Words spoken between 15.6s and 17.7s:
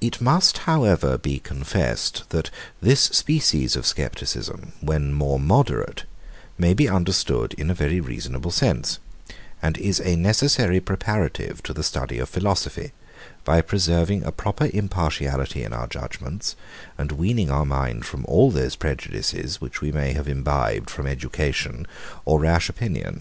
in our judgements, and weaning our